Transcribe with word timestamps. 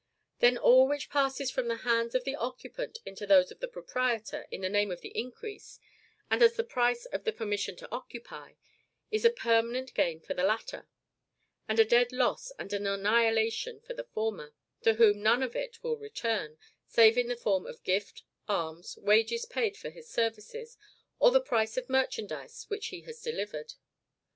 Then, 0.39 0.57
all 0.57 0.87
which 0.87 1.11
passes 1.11 1.51
from 1.51 1.67
the 1.67 1.75
hands 1.85 2.15
of 2.15 2.23
the 2.23 2.33
occupant 2.35 2.97
into 3.05 3.27
those 3.27 3.51
of 3.51 3.59
the 3.59 3.67
proprietor 3.67 4.47
in 4.49 4.61
the 4.61 4.67
name 4.69 4.89
of 4.89 4.99
increase, 5.03 5.77
and 6.27 6.41
as 6.41 6.55
the 6.55 6.63
price 6.63 7.05
of 7.05 7.23
the 7.23 7.31
permission 7.31 7.75
to 7.75 7.91
occupy, 7.91 8.53
is 9.11 9.25
a 9.25 9.29
permanent 9.29 9.93
gain 9.93 10.19
for 10.19 10.33
the 10.33 10.41
latter, 10.41 10.87
and 11.67 11.79
a 11.79 11.85
dead 11.85 12.11
loss 12.11 12.51
and 12.57 12.73
annihilation 12.73 13.79
for 13.81 13.93
the 13.93 14.05
former; 14.05 14.55
to 14.81 14.95
whom 14.95 15.21
none 15.21 15.43
of 15.43 15.55
it 15.55 15.83
will 15.83 15.97
return, 15.97 16.57
save 16.87 17.15
in 17.15 17.27
the 17.27 17.35
forms 17.35 17.69
of 17.69 17.83
gift, 17.83 18.23
alms, 18.49 18.97
wages 18.97 19.45
paid 19.45 19.77
for 19.77 19.91
his 19.91 20.09
services, 20.09 20.79
or 21.19 21.29
the 21.29 21.39
price 21.39 21.77
of 21.77 21.87
merchandise 21.91 22.65
which 22.69 22.87
he 22.87 23.01
has 23.01 23.21
delivered. 23.21 23.75